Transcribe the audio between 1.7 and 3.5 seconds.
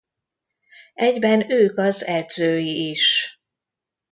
az edzői is.